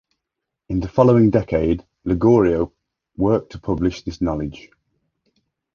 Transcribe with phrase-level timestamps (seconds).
[0.67, 2.71] In the following decade, Ligorio
[3.17, 4.71] worked to publish this knowledge.